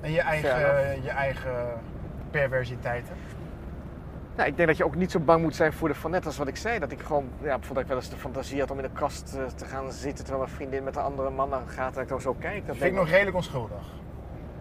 En 0.00 0.12
je 0.12 0.20
eigen, 0.20 1.02
je 1.02 1.10
eigen 1.10 1.52
perversiteiten. 2.30 3.14
Nou, 4.36 4.48
ik 4.48 4.56
denk 4.56 4.68
dat 4.68 4.76
je 4.76 4.84
ook 4.84 4.94
niet 4.94 5.10
zo 5.10 5.18
bang 5.20 5.42
moet 5.42 5.56
zijn 5.56 5.72
voor 5.72 5.88
de 5.88 5.94
van 5.94 6.10
net 6.10 6.26
als 6.26 6.36
wat 6.36 6.48
ik 6.48 6.56
zei. 6.56 6.78
Dat 6.78 6.92
ik 6.92 7.00
gewoon, 7.00 7.24
ja, 7.24 7.28
bijvoorbeeld 7.38 7.74
dat 7.74 7.82
ik 7.82 7.86
wel 7.88 7.96
eens 7.96 8.10
de 8.10 8.16
fantasie 8.16 8.60
had 8.60 8.70
om 8.70 8.76
in 8.76 8.82
de 8.82 8.90
kast 8.92 9.34
eh, 9.34 9.44
te 9.44 9.64
gaan 9.64 9.92
zitten 9.92 10.24
terwijl 10.24 10.44
mijn 10.44 10.56
vriendin 10.56 10.84
met 10.84 10.96
een 10.96 11.02
andere 11.02 11.30
man 11.30 11.48
naar 11.48 11.62
gaat 11.66 11.96
en 11.96 12.02
ik 12.02 12.08
dan 12.08 12.20
zo 12.20 12.34
kijk. 12.38 12.66
Dat 12.66 12.76
vind 12.76 12.90
ik 12.90 12.98
nog 12.98 13.08
redelijk 13.08 13.36
onschuldig. 13.36 13.82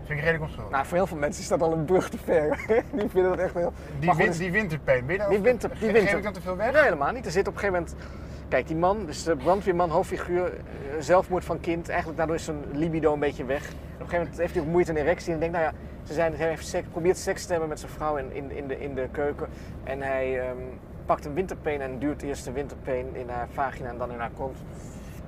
Vind 0.04 0.10
ik 0.20 0.26
redelijk 0.26 0.44
onschuldig. 0.44 0.72
Nou, 0.72 0.86
voor 0.86 0.98
heel 0.98 1.08
veel 1.08 1.18
mensen 1.18 1.42
is 1.42 1.48
dat 1.48 1.62
al 1.62 1.74
een 1.74 1.86
brug 1.86 2.10
te 2.10 2.18
ver. 2.18 2.66
die 2.94 3.10
vinden 3.10 3.30
dat 3.30 3.40
echt 3.40 3.54
heel... 3.54 3.74
die, 4.00 4.14
win, 4.14 4.32
die. 4.68 4.80
Ben 4.80 5.08
je 5.08 5.18
daar 5.18 5.30
Die 5.30 5.40
winter- 5.40 5.70
die 5.80 5.92
winter- 5.92 6.02
Geef 6.08 6.18
ik 6.18 6.24
dan 6.24 6.34
te 6.34 6.42
veel 6.42 6.56
weg? 6.56 6.72
Nee, 6.72 6.84
helemaal 6.84 7.12
niet. 7.12 7.26
Er 7.26 7.32
zit 7.32 7.48
op 7.48 7.54
een 7.54 7.60
gegeven 7.60 7.80
moment... 7.80 8.26
Kijk, 8.48 8.68
die 8.68 8.76
man, 8.76 9.06
dus 9.06 9.24
de 9.24 9.36
brandweerman, 9.36 9.90
hoofdfiguur, 9.90 10.46
eh, 10.46 10.62
zelfmoord 11.00 11.46
van 11.46 11.60
kind. 11.60 11.88
Eigenlijk 11.90 12.18
daardoor 12.18 12.36
is 12.36 12.44
zijn 12.44 12.64
libido 12.72 13.14
een 13.14 13.20
beetje 13.20 13.46
weg. 13.46 13.62
Op 13.62 13.74
een 13.74 13.98
gegeven 13.98 14.18
moment 14.18 14.38
heeft 14.38 14.54
hij 14.54 14.64
ook 14.64 14.70
moeite 14.70 14.92
en 14.92 14.98
erectie. 14.98 15.34
En 15.34 15.40
denkt, 15.40 15.56
nou 15.56 15.68
ja, 15.68 15.74
ze 16.04 16.14
zijn, 16.14 16.36
hij 16.36 16.48
heeft 16.48 16.68
seks, 16.68 16.88
probeert 16.92 17.18
seks 17.18 17.46
te 17.46 17.52
hebben 17.52 17.70
met 17.70 17.80
zijn 17.80 17.92
vrouw 17.92 18.16
in, 18.16 18.32
in, 18.32 18.52
in, 18.52 18.68
de, 18.68 18.80
in 18.80 18.96
de 18.96 19.08
keuken. 19.12 19.48
En 19.84 20.02
hij 20.02 20.40
ehm, 20.40 20.58
pakt 21.06 21.26
een 21.26 21.34
winterpeen 21.34 21.82
en 21.82 22.00
duwt 22.00 22.22
eerst 22.22 22.46
de 22.46 22.52
winterpeen 22.52 23.16
in 23.16 23.30
haar 23.30 23.48
vagina 23.52 23.90
en 23.90 23.98
dan 23.98 24.12
in 24.12 24.20
haar 24.20 24.32
kont. 24.38 24.58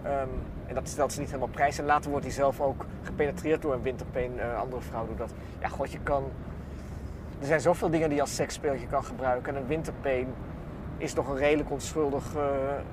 Ehm, 0.03 0.27
en 0.65 0.75
dat 0.75 0.88
stelt 0.88 1.13
ze 1.13 1.19
niet 1.19 1.29
helemaal 1.29 1.53
prijs. 1.53 1.79
En 1.79 1.85
later 1.85 2.09
wordt 2.09 2.25
hij 2.25 2.33
zelf 2.35 2.61
ook 2.61 2.85
gepenetreerd 3.01 3.61
door 3.61 3.73
een 3.73 3.81
winterpeen. 3.81 4.31
Een 4.39 4.55
andere 4.55 4.81
vrouw 4.81 5.05
doet 5.05 5.17
dat. 5.17 5.33
Ja, 5.59 5.67
god, 5.67 5.91
je 5.91 5.99
kan... 6.03 6.23
Er 7.39 7.45
zijn 7.45 7.61
zoveel 7.61 7.89
dingen 7.89 8.07
die 8.07 8.15
je 8.15 8.21
als 8.21 8.35
seksspeeltje 8.35 8.88
kan 8.88 9.03
gebruiken. 9.03 9.55
En 9.55 9.61
een 9.61 9.67
winterpeen 9.67 10.27
is 11.00 11.13
nog 11.13 11.27
een 11.29 11.38
redelijk 11.38 11.72
onschuldig, 11.72 12.24
eh, 12.36 12.41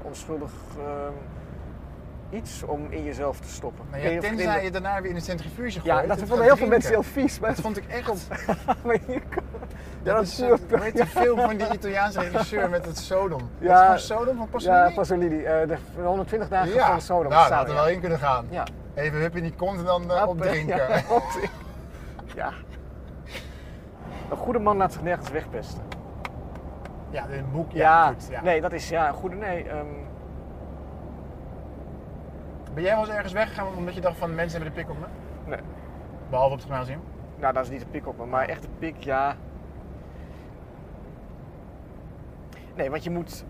onschuldig 0.02 0.50
eh, 0.78 2.38
iets 2.38 2.62
om 2.62 2.86
in 2.90 3.04
jezelf 3.04 3.40
te 3.40 3.48
stoppen. 3.48 3.84
Nou 3.90 4.02
Ik 4.02 4.08
ja, 4.08 4.12
weet 4.20 4.20
tenzij 4.30 4.58
je 4.58 4.64
je 4.64 4.70
daarna 4.70 5.00
weer 5.00 5.10
in 5.10 5.16
een 5.16 5.22
centrifuge 5.22 5.70
gooit. 5.80 5.84
Ja, 5.84 6.06
dat 6.06 6.20
het 6.20 6.28
vonden 6.28 6.46
heel 6.46 6.56
veel 6.56 6.66
mensen 6.66 6.90
heel 6.90 7.02
vies. 7.02 7.38
Maar 7.40 7.50
Dat 7.50 7.60
vond 7.60 7.76
ik 7.76 7.84
echt... 7.88 8.28
maar 8.84 8.94
je 9.06 9.20
kan- 9.28 9.44
ja, 10.02 10.12
Dat 10.12 10.14
dat 10.14 10.22
is, 10.22 10.40
is 10.40 10.50
eh, 10.70 10.80
heet 10.80 10.94
die 10.96 11.06
film 11.06 11.40
van 11.40 11.56
die 11.56 11.72
Italiaanse 11.72 12.20
regisseur 12.20 12.70
met 12.70 12.84
het 12.86 12.98
Sodom? 12.98 13.40
Ja. 13.58 13.82
Ja. 13.82 13.96
Sodom 13.96 14.36
van 14.36 14.48
Pasolini? 14.48 14.78
Ja, 14.78 14.90
Pasolini. 14.94 15.42
de 15.42 15.76
120 16.02 16.48
dagen 16.48 16.74
Ja. 16.74 16.86
van 16.90 17.00
Sodom. 17.00 17.30
Nou, 17.32 17.48
dat 17.48 17.58
had 17.58 17.68
er 17.68 17.74
wel 17.74 17.88
in 17.88 18.00
kunnen 18.00 18.18
gaan. 18.18 18.46
Ja. 18.50 18.64
Even 18.94 19.20
hup 19.20 19.36
in 19.36 19.42
die 19.42 19.54
kont 19.56 19.78
en 19.78 19.84
dan 19.84 20.02
uh, 20.10 20.24
opdrinken. 20.28 20.76
Ja, 20.86 21.02
ja. 22.34 22.52
Een 24.30 24.36
goede 24.36 24.58
man 24.58 24.76
laat 24.76 24.92
zich 24.92 25.02
nergens 25.02 25.30
wegpesten. 25.30 25.82
Ja, 27.10 27.28
een 27.30 27.50
boek. 27.52 27.72
Ja, 27.72 27.80
Ja, 27.82 28.06
goed. 28.12 28.28
Ja. 28.30 28.42
nee, 28.42 28.60
dat 28.60 28.72
is 28.72 28.88
ja, 28.88 29.08
een 29.08 29.14
goede. 29.14 29.36
Nee, 29.36 29.68
ehm, 29.68 29.86
Ben 32.74 32.84
jij 32.84 32.94
wel 32.94 33.04
eens 33.04 33.14
ergens 33.14 33.32
weggegaan 33.32 33.66
omdat 33.76 33.94
je 33.94 34.00
dacht 34.00 34.16
van 34.16 34.34
mensen 34.34 34.60
hebben 34.62 34.76
de 34.78 34.84
pik 34.84 34.96
op 34.96 35.00
me? 35.00 35.06
Nee. 35.50 35.60
Behalve 36.30 36.52
op 36.52 36.58
het 36.58 36.66
gymnasium? 36.66 37.00
Nou, 37.36 37.52
dat 37.52 37.64
is 37.64 37.70
niet 37.70 37.80
de 37.80 37.86
pik 37.86 38.06
op 38.06 38.18
me, 38.18 38.26
maar 38.26 38.48
echt 38.48 38.62
de 38.62 38.68
pik, 38.78 38.96
ja. 38.98 39.36
Nee, 42.74 42.90
want 42.90 43.04
je 43.04 43.10
moet. 43.10 43.44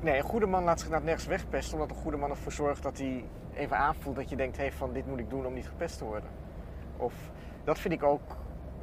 Nee, 0.00 0.16
een 0.16 0.24
goede 0.24 0.46
man 0.46 0.64
laat 0.64 0.80
zich 0.80 0.88
naar 0.88 1.02
nergens 1.02 1.26
wegpesten, 1.26 1.74
omdat 1.78 1.96
een 1.96 2.02
goede 2.02 2.16
man 2.16 2.30
ervoor 2.30 2.52
zorgt 2.52 2.82
dat 2.82 2.98
hij 2.98 3.24
even 3.54 3.76
aanvoelt 3.76 4.16
dat 4.16 4.30
je 4.30 4.36
denkt: 4.36 4.56
hey, 4.56 4.72
van 4.72 4.92
dit 4.92 5.06
moet 5.06 5.18
ik 5.18 5.30
doen 5.30 5.46
om 5.46 5.52
niet 5.54 5.68
gepest 5.68 5.98
te 5.98 6.04
worden. 6.04 6.30
Of 6.96 7.14
dat 7.64 7.78
vind 7.78 7.94
ik 7.94 8.02
ook. 8.02 8.36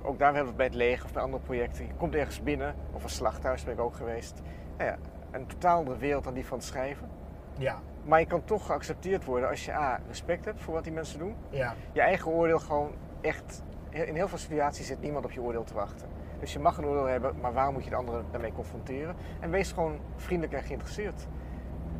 Ook 0.03 0.19
daar 0.19 0.33
hebben 0.33 0.43
we 0.43 0.48
het 0.48 0.57
bij 0.57 0.65
het 0.65 0.75
leger 0.75 1.05
of 1.05 1.13
bij 1.13 1.22
andere 1.22 1.43
projecten. 1.43 1.88
Je 1.88 1.93
komt 1.93 2.15
ergens 2.15 2.43
binnen, 2.43 2.75
of 2.91 3.03
een 3.03 3.10
slachthuis 3.10 3.63
ben 3.63 3.74
ik 3.74 3.79
ook 3.79 3.95
geweest. 3.95 4.41
Nou 4.77 4.89
ja, 4.89 4.98
een 5.31 5.48
totaal 5.48 5.77
andere 5.77 5.98
wereld 5.98 6.24
dan 6.24 6.33
die 6.33 6.45
van 6.45 6.57
het 6.57 6.67
schrijven. 6.67 7.10
Ja. 7.57 7.79
Maar 8.03 8.19
je 8.19 8.25
kan 8.25 8.43
toch 8.43 8.65
geaccepteerd 8.65 9.25
worden 9.25 9.50
als 9.50 9.65
je 9.65 9.72
A. 9.72 10.00
respect 10.07 10.45
hebt 10.45 10.62
voor 10.62 10.74
wat 10.74 10.83
die 10.83 10.93
mensen 10.93 11.19
doen. 11.19 11.36
Ja. 11.50 11.75
Je 11.91 12.01
eigen 12.01 12.31
oordeel 12.31 12.60
gewoon 12.60 12.91
echt. 13.22 13.63
In 13.89 14.15
heel 14.15 14.27
veel 14.27 14.38
situaties 14.38 14.88
zit 14.88 15.01
niemand 15.01 15.25
op 15.25 15.31
je 15.31 15.41
oordeel 15.41 15.63
te 15.63 15.74
wachten. 15.74 16.07
Dus 16.39 16.53
je 16.53 16.60
mag 16.60 16.77
een 16.77 16.86
oordeel 16.86 17.05
hebben, 17.05 17.36
maar 17.41 17.53
waarom 17.53 17.74
moet 17.74 17.83
je 17.83 17.89
de 17.89 17.95
anderen 17.95 18.25
daarmee 18.31 18.51
confronteren? 18.51 19.15
En 19.39 19.50
wees 19.50 19.72
gewoon 19.72 20.00
vriendelijk 20.15 20.53
en 20.53 20.63
geïnteresseerd. 20.63 21.27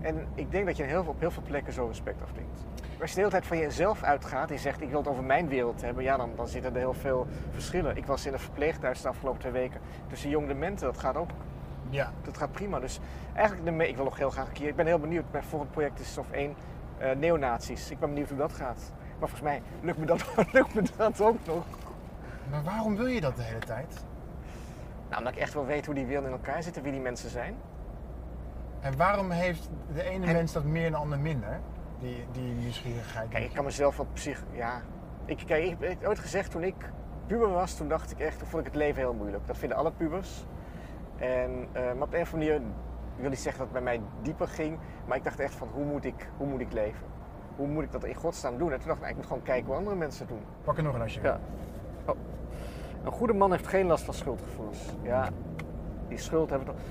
En 0.04 0.28
ik 0.36 0.52
denk 0.52 0.66
dat 0.66 0.78
je 0.78 0.84
heel 0.84 1.04
veel, 1.04 1.12
op 1.12 1.20
heel 1.20 1.32
veel 1.32 1.44
plekken 1.44 1.74
zo 1.74 1.86
respect 1.86 2.22
afdwingt. 2.22 2.66
Als 3.02 3.10
je 3.10 3.16
de 3.16 3.22
hele 3.22 3.32
tijd 3.32 3.46
van 3.46 3.58
jezelf 3.58 4.04
uitgaat 4.04 4.48
en 4.48 4.56
je 4.56 4.62
zegt 4.62 4.82
ik 4.82 4.90
wil 4.90 5.00
het 5.00 5.08
over 5.08 5.24
mijn 5.24 5.48
wereld 5.48 5.82
hebben, 5.82 6.04
ja, 6.04 6.18
dan, 6.18 6.32
dan 6.36 6.48
zitten 6.48 6.74
er 6.74 6.78
heel 6.78 6.94
veel 6.94 7.28
verschillen. 7.52 7.98
Ik 7.98 8.06
was 8.06 8.26
in 8.26 8.34
een 8.34 8.40
verpleeghuis 8.40 9.02
de 9.02 9.08
afgelopen 9.08 9.40
twee 9.40 9.52
weken 9.52 9.82
tussen 10.08 10.30
jong 10.30 10.48
dementen, 10.48 10.86
dat 10.86 10.98
gaat 10.98 11.18
ook 11.18 11.30
Ja. 11.90 12.12
dat 12.22 12.38
gaat 12.38 12.52
prima. 12.52 12.80
Dus 12.80 13.00
eigenlijk, 13.34 13.78
de 13.78 13.88
ik 13.88 13.96
wil 13.96 14.06
nog 14.06 14.18
heel 14.18 14.30
graag 14.30 14.48
een 14.48 14.54
keer. 14.54 14.68
Ik 14.68 14.76
ben 14.76 14.86
heel 14.86 15.00
benieuwd. 15.00 15.26
Mijn 15.32 15.44
volgend 15.44 15.72
project 15.72 16.00
is 16.00 16.18
of 16.18 16.32
één 16.32 16.56
neonazies. 17.18 17.92
Ik 17.92 18.00
ben 18.00 18.10
benieuwd 18.10 18.30
hoe 18.30 18.38
dat 18.38 18.54
gaat. 18.54 18.92
Maar 19.20 19.30
volgens 19.30 19.42
mij 19.42 19.62
lukt 19.82 19.98
me 19.98 20.06
dat, 20.06 20.26
lukt 20.54 20.74
me 20.74 20.84
dat 20.98 21.22
ook 21.22 21.38
nog. 21.46 21.66
Maar 22.50 22.64
waarom 22.64 22.96
wil 22.96 23.06
je 23.06 23.22
dat 23.22 23.36
de 23.36 23.44
hele 23.44 23.60
tijd? 23.60 24.06
Nou, 25.10 25.18
omdat 25.18 25.34
ik 25.34 25.40
echt 25.40 25.54
wel 25.54 25.66
weet 25.66 25.86
hoe 25.86 25.96
die 25.96 26.06
wereld 26.06 26.26
in 26.26 26.32
elkaar 26.32 26.64
zitten, 26.64 26.84
wie 26.84 26.92
die 26.92 27.02
mensen 27.02 27.30
zijn. 27.30 27.56
En 28.84 28.98
waarom 28.98 29.32
heeft 29.32 29.70
de 29.94 30.04
ene 30.04 30.26
En- 30.26 30.34
mens 30.34 30.54
dat 30.54 30.64
meer 30.64 30.86
en 30.86 30.92
de 30.92 30.98
ander 30.98 31.20
minder? 31.20 31.60
Die, 32.00 32.26
die 32.32 32.54
nieuwsgierigheid. 32.54 33.30
Kijk, 33.30 33.44
ik 33.44 33.54
kan 33.54 33.64
mezelf 33.64 33.98
wat 33.98 34.14
psych... 34.14 34.44
Ja. 34.52 34.82
Ik, 35.26 35.44
kijk, 35.46 35.64
ik 35.64 35.78
heb 35.80 36.06
ooit 36.06 36.20
gezegd 36.20 36.52
toen 36.52 36.64
ik 36.64 36.76
puber 37.28 37.50
was, 37.50 37.76
toen 37.76 37.88
dacht 37.88 38.12
ik 38.12 38.20
echt, 38.20 38.40
toen 38.40 38.48
vond 38.48 38.66
ik 38.66 38.72
het 38.74 38.82
leven 38.82 39.02
heel 39.02 39.14
moeilijk. 39.14 39.48
Dat 39.48 39.58
vinden 39.58 39.78
alle 39.78 39.92
pubers. 39.92 40.46
En, 41.18 41.68
eh, 41.72 41.84
maar 41.84 42.02
op 42.08 42.14
een 42.14 42.22
of 42.22 42.34
andere 42.34 42.52
manier, 42.52 42.56
ik 43.16 43.20
wil 43.22 43.30
niet 43.30 43.40
zeggen 43.40 43.64
dat 43.66 43.74
het 43.74 43.84
bij 43.84 43.98
mij 43.98 44.06
dieper 44.22 44.48
ging, 44.48 44.78
maar 45.06 45.18
ik 45.18 45.24
dacht 45.24 45.40
echt 45.40 45.56
van, 45.56 45.68
hoe 45.74 45.86
moet 45.86 46.06
ik, 46.06 46.28
hoe 46.38 46.48
moet 46.48 46.60
ik 46.62 46.72
leven? 46.74 47.06
Hoe 47.56 47.68
moet 47.68 47.84
ik 47.84 47.92
dat 47.92 48.04
in 48.04 48.16
godsnaam 48.16 48.58
doen? 48.58 48.72
En 48.72 48.78
toen 48.80 48.88
dacht 48.88 49.00
ik, 49.00 49.04
nou, 49.04 49.10
ik 49.10 49.16
moet 49.16 49.26
gewoon 49.28 49.44
kijken 49.44 49.66
hoe 49.66 49.76
andere 49.76 49.96
mensen 49.96 50.20
het 50.20 50.30
doen. 50.36 50.44
Pak 50.64 50.78
er 50.78 50.84
nog 50.84 50.96
een 50.96 51.02
als 51.02 51.14
je 51.14 51.22
wil. 51.22 51.32
Ja. 51.32 51.40
Oh. 52.06 52.16
Een 53.04 53.12
goede 53.12 53.34
man 53.34 53.52
heeft 53.52 53.68
geen 53.68 53.86
last 53.86 54.04
van 54.04 54.14
schuldgevoelens. 54.14 54.80
Ja, 55.02 55.30
die 56.08 56.18
schuld 56.18 56.50
hebben 56.50 56.68
we 56.68 56.74
toch. 56.74 56.82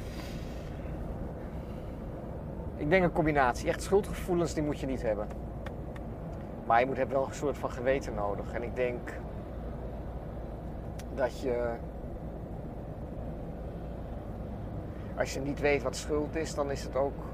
Ik 2.82 2.90
denk 2.90 3.04
een 3.04 3.12
combinatie. 3.12 3.68
Echt 3.68 3.82
schuldgevoelens 3.82 4.54
die 4.54 4.62
moet 4.62 4.80
je 4.80 4.86
niet 4.86 5.02
hebben. 5.02 5.26
Maar 6.66 6.80
je 6.80 6.86
moet 6.86 6.96
hebben 6.96 7.16
wel 7.16 7.26
een 7.26 7.34
soort 7.34 7.58
van 7.58 7.70
geweten 7.70 8.14
nodig. 8.14 8.52
En 8.52 8.62
ik 8.62 8.76
denk 8.76 9.12
dat 11.14 11.40
je. 11.40 11.70
Als 15.16 15.34
je 15.34 15.40
niet 15.40 15.60
weet 15.60 15.82
wat 15.82 15.96
schuld 15.96 16.36
is, 16.36 16.54
dan 16.54 16.70
is 16.70 16.82
het 16.82 16.96
ook. 16.96 17.24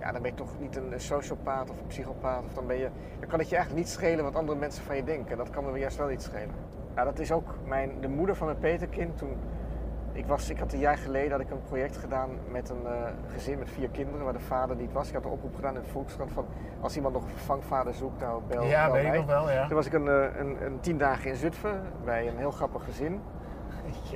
Ja, 0.00 0.12
dan 0.12 0.22
ben 0.22 0.30
je 0.30 0.36
toch 0.36 0.60
niet 0.60 0.76
een 0.76 1.00
sociopaat 1.00 1.70
of 1.70 1.80
een 1.80 1.86
psychopaat. 1.86 2.44
Of 2.44 2.52
dan, 2.54 2.66
ben 2.66 2.76
je, 2.76 2.88
dan 3.20 3.28
kan 3.28 3.38
het 3.38 3.48
je 3.48 3.56
eigenlijk 3.56 3.86
niet 3.86 3.94
schelen 3.94 4.24
wat 4.24 4.34
andere 4.34 4.58
mensen 4.58 4.84
van 4.84 4.96
je 4.96 5.04
denken. 5.04 5.36
Dat 5.36 5.50
kan 5.50 5.64
me 5.64 5.78
juist 5.78 5.96
wel 5.96 6.10
iets 6.10 6.24
schelen. 6.24 6.54
Ja, 6.94 7.04
dat 7.04 7.18
is 7.18 7.32
ook 7.32 7.54
mijn, 7.64 8.00
de 8.00 8.08
moeder 8.08 8.36
van 8.36 8.46
mijn 8.46 8.58
peterkind. 8.58 9.18
Toen 9.18 9.36
ik, 10.18 10.26
was, 10.26 10.50
ik 10.50 10.58
had 10.58 10.72
een 10.72 10.78
jaar 10.78 10.98
geleden 10.98 11.30
had 11.30 11.40
ik 11.40 11.50
een 11.50 11.62
project 11.62 11.96
gedaan 11.96 12.30
met 12.50 12.68
een 12.70 12.86
eh, 12.86 12.92
gezin 13.32 13.58
met 13.58 13.70
vier 13.70 13.88
kinderen 13.88 14.24
waar 14.24 14.32
de 14.32 14.40
vader 14.40 14.76
niet 14.76 14.92
was. 14.92 15.08
Ik 15.08 15.14
had 15.14 15.24
een 15.24 15.30
oproep 15.30 15.54
gedaan 15.54 15.74
in 15.74 15.82
de 15.82 15.88
Volkskrant 15.88 16.32
van 16.32 16.46
als 16.80 16.96
iemand 16.96 17.14
nog 17.14 17.22
een 17.22 17.28
vervangvader 17.28 17.94
zoekt, 17.94 18.20
nou 18.20 18.42
bel, 18.48 18.62
ja, 18.62 18.84
bel 18.84 18.94
weet 18.94 19.04
ik 19.04 19.08
mij. 19.08 19.18
nog 19.18 19.26
wel, 19.26 19.50
ja. 19.50 19.66
Toen 19.66 19.76
was 19.76 19.86
ik 19.86 19.92
een, 19.92 20.08
eh, 20.08 20.38
een, 20.38 20.64
een 20.64 20.80
tien 20.80 20.98
dagen 20.98 21.30
in 21.30 21.36
Zutphen 21.36 21.82
bij 22.04 22.28
een 22.28 22.36
heel 22.36 22.50
grappig 22.50 22.84
gezin. 22.84 23.20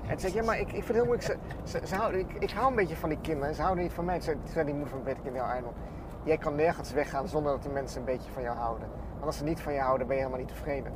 En 0.02 0.08
toen 0.08 0.18
zei 0.18 0.32
ik, 0.32 0.38
ja, 0.38 0.44
maar 0.44 0.58
ik, 0.58 0.72
ik 0.72 0.84
vind 0.84 0.86
het 0.86 0.96
heel 0.96 1.04
moeilijk. 1.04 1.26
Ze, 1.26 1.36
ze, 1.62 1.86
ze 1.86 1.94
houden, 1.94 2.20
ik, 2.20 2.32
ik 2.38 2.50
hou 2.50 2.68
een 2.68 2.76
beetje 2.76 2.96
van 2.96 3.08
die 3.08 3.18
kinderen 3.20 3.48
en 3.48 3.54
ze 3.54 3.62
houden 3.62 3.84
niet 3.84 3.92
van 3.92 4.04
mij. 4.04 4.14
Toen 4.14 4.24
zei, 4.24 4.36
toen 4.36 4.52
zei 4.52 4.64
die 4.64 4.74
moeder 4.74 4.92
van 4.92 5.02
Peter 5.02 5.22
Kind, 5.22 5.34
ja 5.34 5.54
Arnold, 5.54 5.74
jij 6.22 6.38
kan 6.38 6.54
nergens 6.54 6.92
weggaan 6.92 7.28
zonder 7.28 7.52
dat 7.52 7.62
de 7.62 7.68
mensen 7.68 7.98
een 7.98 8.06
beetje 8.06 8.30
van 8.30 8.42
jou 8.42 8.56
houden. 8.56 8.88
Want 9.12 9.26
als 9.26 9.36
ze 9.36 9.44
niet 9.44 9.60
van 9.60 9.72
je 9.72 9.80
houden, 9.80 10.06
ben 10.06 10.16
je 10.16 10.22
helemaal 10.22 10.44
niet 10.44 10.54
tevreden. 10.54 10.92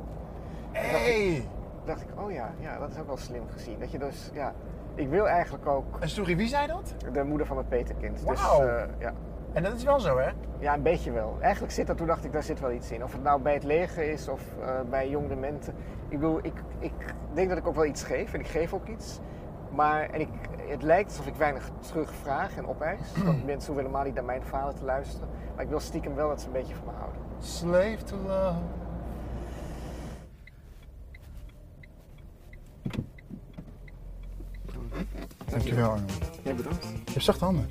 Hey! 0.71 1.47
Toen 1.77 1.85
dacht 1.85 2.01
ik, 2.01 2.07
oh 2.19 2.31
ja, 2.31 2.51
ja, 2.59 2.79
dat 2.79 2.89
is 2.89 2.99
ook 2.99 3.07
wel 3.07 3.17
slim 3.17 3.43
gezien. 3.49 3.79
Dat 3.79 3.91
je 3.91 3.99
dus, 3.99 4.29
ja, 4.33 4.53
ik 4.97 5.09
wil 5.09 5.27
eigenlijk 5.27 5.65
ook 5.67 5.97
En 5.99 6.09
sorry, 6.09 6.35
wie 6.35 6.47
zei 6.47 6.67
dat? 6.67 6.95
de 7.13 7.23
moeder 7.23 7.47
van 7.47 7.55
mijn 7.55 7.67
Peterkind. 7.67 8.27
Dus 8.27 8.41
Wauw. 8.41 8.61
eh, 8.67 8.83
ja. 8.99 9.13
En 9.53 9.63
dat 9.63 9.73
is 9.73 9.83
wel 9.83 9.99
zo, 9.99 10.17
hè? 10.17 10.29
ja, 10.59 10.73
een 10.73 10.81
beetje 10.81 11.11
wel. 11.11 11.37
Eigenlijk 11.39 11.73
zit 11.73 11.87
dat, 11.87 11.97
toen 11.97 12.07
dacht 12.07 12.25
ik, 12.25 12.31
daar 12.33 12.43
zit 12.43 12.59
wel 12.59 12.71
iets 12.71 12.91
in. 12.91 13.03
Of 13.03 13.11
het 13.11 13.23
nou 13.23 13.41
bij 13.41 13.53
het 13.53 13.63
leger 13.63 14.03
is 14.09 14.27
of 14.27 14.41
eh, 14.61 14.69
bij 14.89 15.09
jong 15.09 15.27
dementen. 15.27 15.73
Ik 16.09 16.19
bedoel, 16.19 16.39
ik, 16.41 16.53
ik 16.79 16.91
denk 17.33 17.49
dat 17.49 17.57
ik 17.57 17.67
ook 17.67 17.75
wel 17.75 17.85
iets 17.85 18.03
geef 18.03 18.33
en 18.33 18.39
ik 18.39 18.47
geef 18.47 18.73
ook 18.73 18.87
iets. 18.87 19.19
Maar 19.71 20.09
en 20.09 20.19
ik, 20.19 20.29
het 20.67 20.81
lijkt 20.83 21.09
alsof 21.09 21.27
ik 21.27 21.35
weinig 21.35 21.69
terugvraag 21.79 22.57
en 22.57 22.67
opeis. 22.67 22.99
Want 23.25 23.45
mensen 23.45 23.65
hoeven 23.73 23.75
helemaal 23.75 24.03
niet 24.03 24.13
naar 24.15 24.23
mijn 24.25 24.43
verhalen 24.43 24.75
te 24.75 24.83
luisteren. 24.85 25.29
Maar 25.55 25.63
ik 25.63 25.69
wil 25.69 25.79
stiekem 25.79 26.15
wel 26.15 26.27
dat 26.29 26.41
ze 26.41 26.47
een 26.47 26.53
beetje 26.53 26.75
van 26.75 26.85
me 26.85 26.91
houden. 26.99 27.21
Slave 27.39 28.03
to 28.03 28.15
love. 28.27 28.57
Dankjewel, 35.67 35.91
Arno. 35.91 36.05
Ja, 36.43 36.53
bedankt. 36.53 36.83
Je 37.05 37.11
hebt 37.11 37.25
zachte 37.25 37.45
handen. 37.45 37.69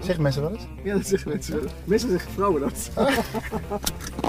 Zeggen 0.00 0.22
mensen 0.22 0.42
wel 0.42 0.52
eens? 0.52 0.66
Ja, 0.82 0.94
dat 0.94 1.06
zeggen 1.06 1.30
mensen. 1.30 1.68
Mensen 1.84 2.10
zeggen 2.10 2.32
vrouwen 2.32 2.60
dat. 2.60 2.90